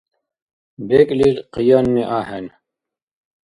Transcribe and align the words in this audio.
БекӀлил 0.87 1.35
къиянни 1.53 2.03
ахӀен. 2.19 2.45